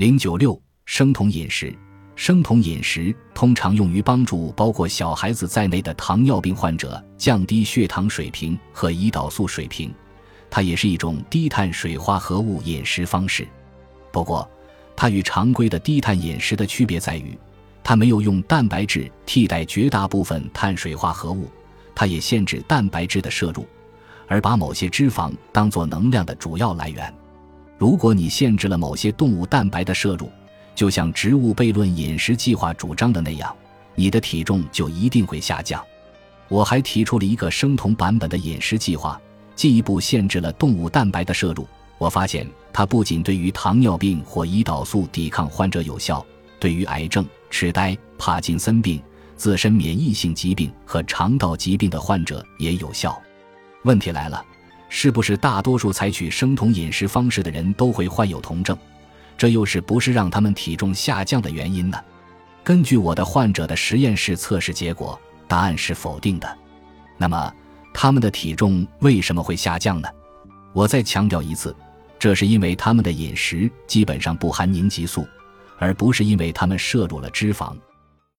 [0.00, 1.76] 零九六生酮饮食，
[2.16, 9.92] 生酮饮食通常用于帮助包括小孩子在内的糖尿病患者降低血糖水平和胰岛素水平。
[10.48, 13.46] 它也是一种低碳水化合物饮食方式。
[14.10, 14.50] 不过，
[14.96, 17.38] 它与常规的低碳饮食的区别在于，
[17.84, 21.46] 它没有用蛋白质替代绝大部分碳水化合物，
[21.94, 23.66] 它也限制蛋白质的摄入，
[24.26, 27.14] 而把某些脂肪当作能量的主要来源。
[27.80, 30.30] 如果你限制了某些动物蛋白的摄入，
[30.74, 33.56] 就像植物悖论饮食计划主张的那样，
[33.94, 35.82] 你的体重就一定会下降。
[36.48, 39.18] 我还提出了一个生酮版本的饮食计划，
[39.56, 41.66] 进一步限制了动物蛋白的摄入。
[41.96, 46.22] 我发现它不仅对于糖尿病或胰岛素抵抗患者有效，
[46.58, 49.02] 对于癌症、痴呆、帕金森病、
[49.36, 53.18] 自身免疫性疾病和肠道疾病的患者也有效。
[53.84, 54.44] 问题来了。
[54.90, 58.76] 是不是大多数采取生酮饮食方式的人都会患有酮症？
[59.38, 61.98] 这又是不是让他们体重下降的原因呢？
[62.62, 66.58] 根据我的患者的实验室测试结果，答案是否定的。
[67.16, 67.50] 那么，
[67.94, 70.08] 他们的体重为什么会下降呢？
[70.72, 71.74] 我再强调一次，
[72.18, 75.26] 这是因为他们的饮食基本上不含凝集素，
[75.78, 77.74] 而不是因为他们摄入了脂肪。